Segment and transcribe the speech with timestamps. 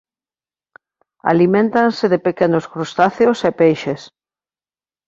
[1.31, 4.01] Aliméntanse de pequenos crustáceos e peixes.